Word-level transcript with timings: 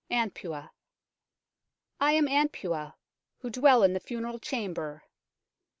"ANPU: 0.09 0.51
"I 1.99 2.11
am 2.13 2.25
Anpu, 2.25 2.95
who 3.41 3.51
dwell 3.51 3.83
in 3.83 3.93
the 3.93 3.99
funeral 3.99 4.39
chamber. 4.39 5.03